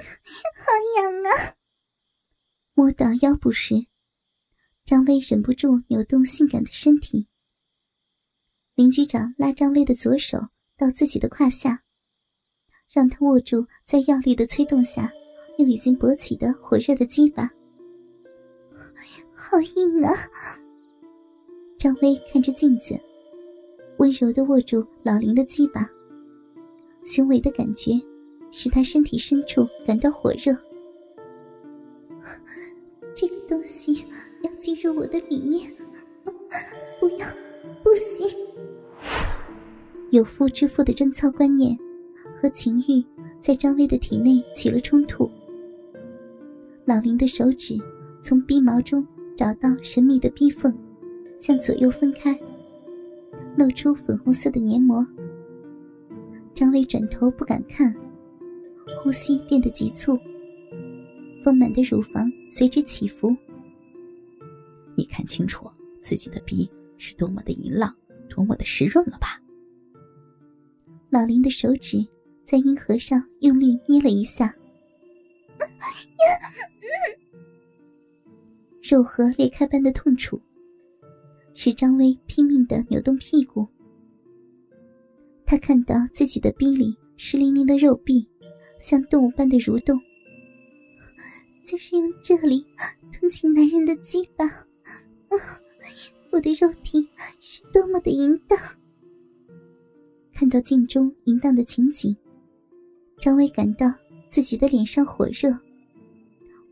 [0.00, 1.54] 好痒啊！
[2.74, 3.86] 摸到腰部时，
[4.84, 7.26] 张薇忍不住扭动性感的身体。
[8.74, 10.38] 林局长拉张薇的左手
[10.76, 11.82] 到自己的胯下，
[12.92, 15.12] 让他握住在药力的催动下
[15.58, 17.50] 又已经勃起的火热的鸡巴。
[19.34, 20.12] 好硬啊！
[21.78, 22.98] 张薇看着镜子，
[23.98, 25.88] 温柔的握住老林的鸡巴，
[27.04, 27.92] 雄伟的感觉
[28.50, 30.52] 使他身体深处感到火热。
[33.14, 34.04] 这个东西
[34.42, 35.72] 要进入我的里面，
[37.00, 37.26] 不要，
[37.82, 38.28] 不行！
[40.10, 41.76] 有夫之妇的贞操观念
[42.40, 43.04] 和情欲
[43.40, 45.30] 在张薇的体内起了冲突。
[46.84, 47.76] 老林的手指
[48.20, 50.74] 从逼毛中找到神秘的逼缝，
[51.38, 52.38] 向左右分开，
[53.56, 55.06] 露出粉红色的黏膜。
[56.54, 57.94] 张薇转头不敢看，
[59.02, 60.18] 呼吸变得急促。
[61.44, 63.34] 丰满的乳房随之起伏。
[64.96, 65.70] 你看清楚
[66.02, 67.94] 自己的逼是多么的淫浪，
[68.28, 69.40] 多么的湿润了吧？
[71.10, 72.06] 老林的手指
[72.42, 74.54] 在阴核上用力捏了一下，
[78.82, 80.40] 肉核裂开般的痛楚，
[81.54, 83.66] 使张薇拼命的扭动屁股。
[85.46, 88.28] 他看到自己的逼里湿淋淋的肉壁，
[88.78, 90.00] 像动物般的蠕动。
[91.64, 92.64] 就是用这里
[93.12, 95.36] 吞起男人的鸡巴，啊
[96.30, 97.08] 我的肉体
[97.40, 98.58] 是多么的淫荡！
[100.32, 102.16] 看到镜中淫荡的情景，
[103.20, 103.92] 张薇感到
[104.30, 105.50] 自己的脸上火热，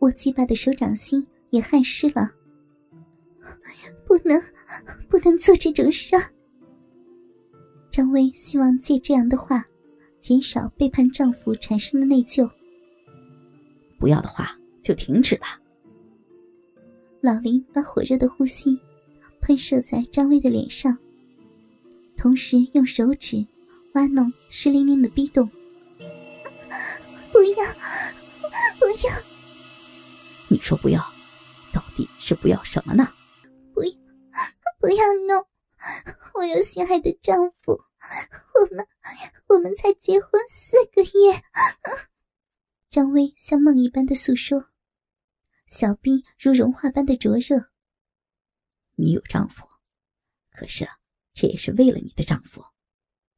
[0.00, 2.30] 握鸡巴的手掌心也汗湿了。
[4.06, 4.40] 不能，
[5.08, 6.16] 不能做这种事。
[7.90, 9.66] 张薇希望借这样的话，
[10.26, 12.50] 减少背叛丈夫产生的内疚。
[14.00, 14.58] 不要的话。
[14.82, 15.60] 就停止吧。
[17.20, 18.78] 老林把火热的呼吸
[19.40, 20.96] 喷射在张薇的脸上，
[22.16, 23.44] 同时用手指
[23.94, 25.50] 挖弄湿淋淋的逼洞。
[27.32, 27.66] 不要，
[28.78, 29.12] 不要！
[30.46, 31.00] 你说不要，
[31.72, 33.08] 到底是不要什么呢？
[33.74, 33.90] 不要，
[34.80, 35.44] 不要弄！
[36.34, 37.76] 我有心爱的丈夫，
[38.54, 38.86] 我们，
[39.48, 41.42] 我们才结婚四个月。
[42.90, 44.70] 张薇像梦一般的诉说。
[45.68, 47.70] 小臂如融化般的灼热。
[48.94, 49.66] 你有丈夫，
[50.50, 50.88] 可是
[51.34, 52.64] 这也是为了你的丈夫。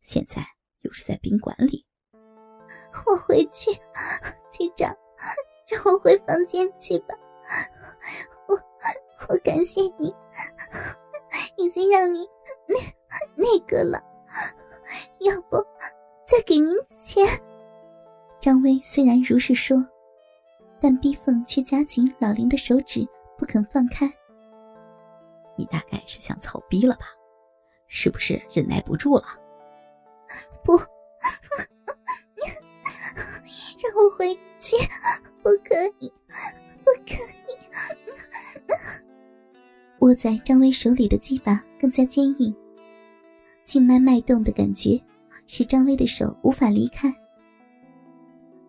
[0.03, 0.47] 现在
[0.81, 1.87] 又是在宾馆里。
[3.06, 3.73] 我回去，
[4.53, 4.95] 局长，
[5.69, 7.15] 让我回房间去吧。
[8.47, 8.55] 我
[9.29, 10.15] 我感谢你，
[11.56, 12.21] 已经让你
[12.69, 12.79] 那
[13.35, 13.99] 那个了。
[15.28, 15.56] 要不
[16.27, 17.25] 再给您钱？
[18.41, 19.77] 张威虽然如是说。
[20.81, 23.05] 但逼缝却夹紧老林的手指，
[23.37, 24.09] 不肯放开。
[25.56, 27.06] 你大概是想操逼了吧？
[27.88, 29.25] 是不是忍耐不住了？
[30.62, 30.77] 不，
[33.83, 34.77] 让我回去！
[35.43, 36.12] 不可以，
[36.84, 37.15] 不可
[37.49, 37.59] 以！
[39.99, 42.55] 握在张威手里的鸡巴更加坚硬，
[43.65, 44.91] 静脉脉动的感觉
[45.48, 47.12] 使张薇的手无法离开。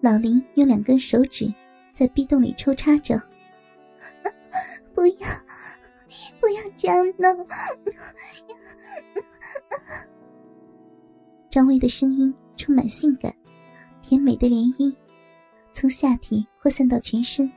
[0.02, 1.54] 老林用两根手指。
[1.92, 3.22] 在壁洞里抽插着，
[4.94, 5.28] 不要，
[6.40, 7.46] 不要这样弄！
[11.50, 13.36] 张薇的声音充满性感、
[14.02, 14.96] 甜美的涟漪，
[15.74, 17.52] 从下体扩散到全身。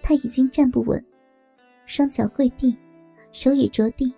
[0.00, 1.04] 她已经站不稳，
[1.86, 2.78] 双脚跪地，
[3.32, 4.14] 手也着地。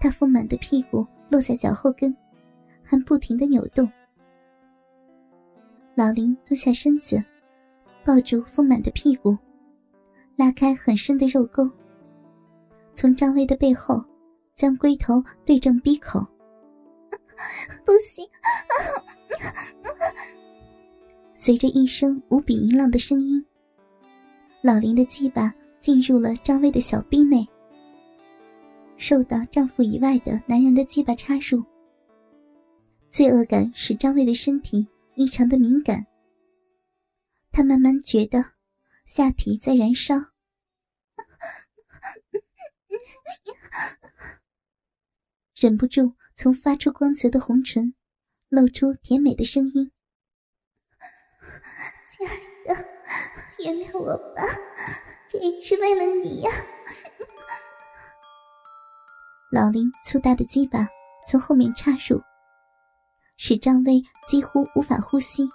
[0.00, 2.12] 她丰满的屁股落在脚后跟，
[2.84, 3.90] 还不停的扭动。
[5.94, 7.22] 老林蹲下身子。
[8.06, 9.34] 抱住丰满的屁股，
[10.36, 11.66] 拉开很深的肉沟。
[12.92, 14.04] 从张薇的背后，
[14.54, 16.20] 将龟头对正鼻口。
[17.82, 18.28] 不行！
[21.34, 23.42] 随着一声无比淫浪的声音，
[24.60, 27.48] 老林的鸡巴进入了张薇的小臂内。
[28.98, 31.64] 受到丈夫以外的男人的鸡巴插入，
[33.14, 36.04] 罪恶感使张卫的身体异常的敏感。
[37.52, 38.44] 他慢慢觉得
[39.04, 40.16] 下体在燃烧，
[45.54, 47.94] 忍不住从发出光泽的红唇
[48.48, 49.92] 露出甜美的声音
[52.18, 52.34] ：“亲爱
[52.66, 52.74] 的，
[53.64, 54.42] 原谅我吧，
[55.30, 56.50] 这也是为了你呀。”
[59.52, 60.88] 老林粗大的鸡巴
[61.30, 62.20] 从后面插入，
[63.46, 65.46] 使张薇几乎无法呼吸。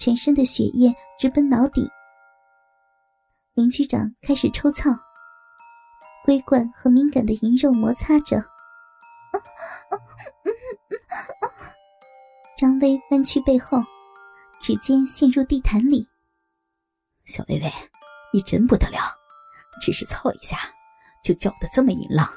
[0.00, 1.88] 全身的血液直奔脑顶。
[3.54, 4.90] 林局长开始抽操，
[6.24, 8.44] 龟冠和敏感的银肉摩擦着。
[12.58, 13.78] 张薇弯曲背后，
[14.60, 16.04] 指尖陷入地毯里。
[17.26, 17.72] 小薇薇，
[18.32, 18.98] 你真不得了，
[19.80, 20.58] 只是操一下，
[21.22, 22.28] 就叫得这么淫浪。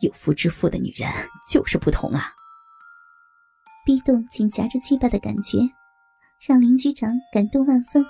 [0.00, 1.06] 有夫之妇的女人
[1.50, 2.32] 就是不同啊！
[3.88, 5.60] 逼动紧夹着鸡巴的感觉，
[6.46, 8.04] 让林局长感动万分。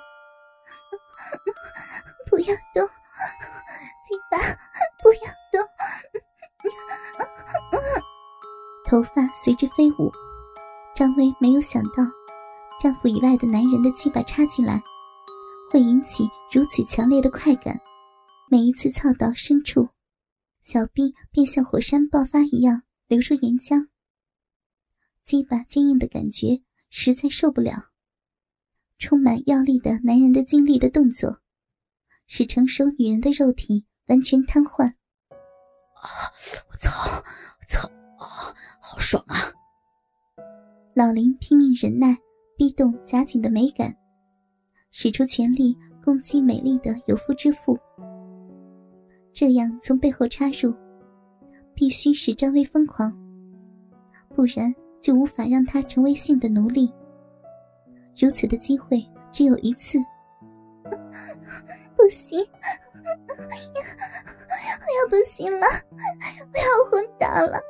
[2.29, 2.85] 不要动，
[4.05, 4.39] 鸡巴，
[5.01, 5.21] 不要
[5.53, 5.63] 动！
[8.91, 10.11] 头发随之飞舞。
[10.97, 12.03] 张薇没有想到，
[12.83, 14.83] 丈夫以外的男人的鸡巴插进来，
[15.71, 17.81] 会引起如此强烈的快感。
[18.51, 19.91] 每一次操到深处，
[20.61, 23.87] 小臂便像火山爆发一样流出岩浆。
[25.29, 27.91] 鸡巴坚硬的感觉实在受不了，
[28.99, 31.41] 充满药力的男人的精力的动作，
[32.27, 34.87] 使成熟女人的肉体完全瘫痪。
[34.87, 36.09] 啊！
[36.71, 36.91] 我操！
[37.21, 37.87] 我操！
[38.17, 38.57] 啊！
[38.81, 39.37] 好爽啊！
[40.95, 42.17] 老林拼命忍耐，
[42.57, 43.95] 逼动夹紧的美感，
[44.93, 47.79] 使出全力攻击美丽的有夫之妇。
[49.35, 50.75] 这样从背后插入，
[51.75, 53.13] 必须使张威疯狂，
[54.35, 56.93] 不然就无法让他成为性的奴隶。
[58.19, 59.99] 如此的机会只有一次，
[61.97, 62.39] 不行，
[63.29, 63.35] 我
[65.01, 65.67] 要不行了，
[66.53, 67.61] 我要昏倒了。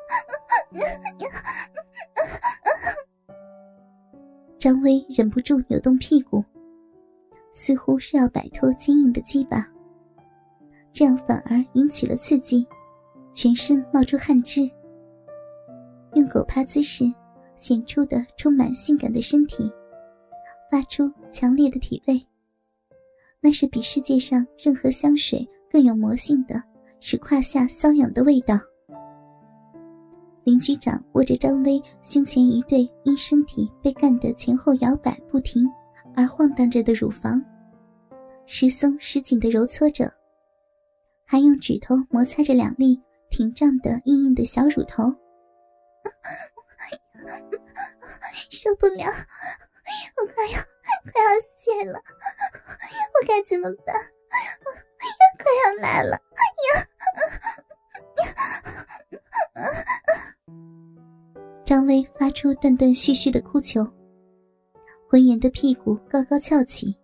[4.59, 6.45] 张威忍不住扭动屁股，
[7.53, 9.67] 似乎是要摆脱坚硬的鸡巴，
[10.93, 12.67] 这样反而引起了刺激，
[13.33, 14.69] 全身冒出汗汁。
[16.19, 17.05] 用狗趴姿势
[17.57, 19.71] 显出的充满性感的身体，
[20.69, 22.21] 发出强烈的体味，
[23.41, 26.61] 那是比世界上任何香水更有魔性的，
[26.99, 28.59] 使胯下瘙痒的味道。
[30.43, 35.65] 林局长握着张薇胸前一对因身体被干得前后摇摆不停
[36.17, 37.41] 而晃荡着的乳房，
[38.45, 40.13] 时松时紧的揉搓着，
[41.25, 43.01] 还用指头摩擦着两粒
[43.31, 45.15] 挺胀的硬硬的小乳头。
[48.51, 50.59] 受不了，我快要
[51.13, 53.95] 快要泄了，我该怎么办？
[55.39, 56.19] 快要来了，
[61.65, 63.87] 张薇发出断断续续的哭求，
[65.09, 66.99] 浑圆的屁股高高翘起，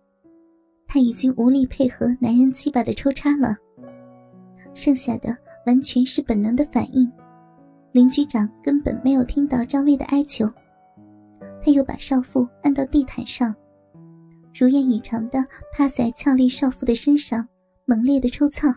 [0.87, 3.55] 她已经无力配合男人鸡巴的抽插了，
[4.73, 7.11] 剩下的完全是本能的反应。
[7.95, 10.45] 林局长根本没有听到张薇的哀求，
[11.63, 13.55] 他又把少妇按到地毯上，
[14.53, 15.39] 如愿以偿的
[15.71, 17.47] 趴在俏丽少妇的身上，
[17.85, 18.67] 猛烈的抽操。
[18.67, 18.75] 啊，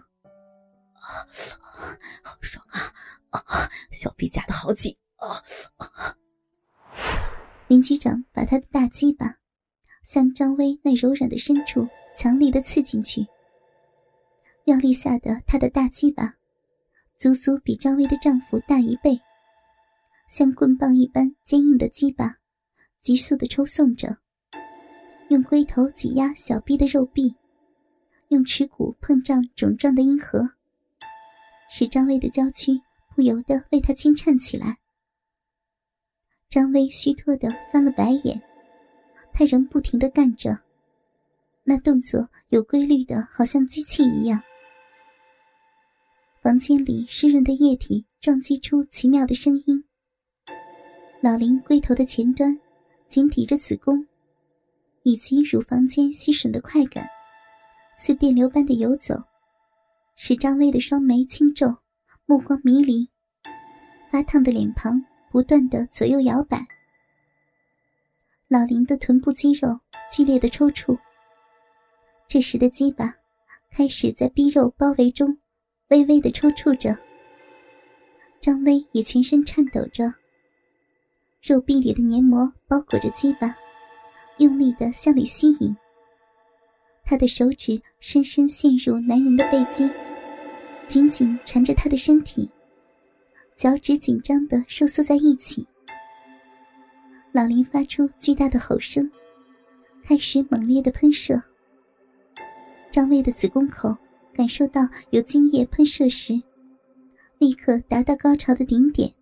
[2.23, 2.79] 好爽啊！
[3.41, 4.97] 啊，小臂夹的好紧。
[5.17, 5.43] 啊！
[7.67, 9.35] 林局长把他的大鸡巴
[10.05, 13.27] 向张薇那柔软的深处强力的刺进去。
[14.67, 16.37] 药力下的他的大鸡巴，
[17.19, 19.21] 足足比张薇的丈夫大一倍，
[20.29, 22.37] 像棍棒一般坚硬的鸡巴，
[23.01, 24.19] 急速的抽送着，
[25.29, 27.35] 用龟头挤压小臂的肉壁，
[28.29, 30.49] 用耻骨碰撞肿胀的阴核，
[31.69, 32.81] 使张薇的娇躯
[33.17, 34.79] 不由得为他轻颤起来。
[36.49, 38.41] 张薇虚脱的翻了白眼，
[39.33, 40.57] 他仍不停的干着，
[41.65, 44.41] 那动作有规律的，好像机器一样。
[46.49, 49.85] 房间里湿润的液体撞击出奇妙的声音。
[51.21, 52.59] 老林龟头的前端
[53.07, 54.07] 紧抵着子宫，
[55.03, 57.07] 以及乳房间吸吮的快感，
[57.99, 59.15] 似电流般的游走，
[60.17, 61.67] 使张薇的双眉轻皱，
[62.25, 63.07] 目光迷离，
[64.11, 65.05] 发烫的脸庞。
[65.31, 66.67] 不断的左右摇摆，
[68.49, 69.79] 老林的臀部肌肉
[70.11, 70.99] 剧烈的抽搐。
[72.27, 73.15] 这时的鸡巴
[73.71, 75.37] 开始在逼肉包围中
[75.89, 76.97] 微微的抽搐着。
[78.41, 80.13] 张薇也全身颤抖着，
[81.43, 83.57] 肉壁里的黏膜包裹着鸡巴，
[84.39, 85.75] 用力的向里吸引。
[87.05, 89.91] 他的手指深深陷入男人的背肌，
[90.87, 92.49] 紧紧缠着他的身体。
[93.57, 95.67] 脚趾紧张的收缩在一起，
[97.33, 99.11] 老林发出巨大的吼声，
[100.05, 101.43] 开始猛烈的喷射。
[102.91, 103.97] 张薇的子宫口
[104.39, 106.41] 感受到有精液喷射时，
[107.39, 109.13] 立刻达到高潮的顶点，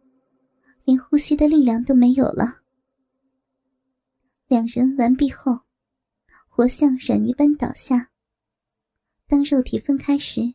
[0.84, 2.60] 连呼吸的力量都没有了。
[4.46, 5.60] 两人完毕后，
[6.50, 8.10] 活像软泥般倒下。
[9.26, 10.52] 当肉体分开时，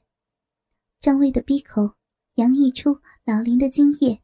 [1.00, 1.96] 张卫的鼻口
[2.36, 4.21] 洋溢出老林的精液。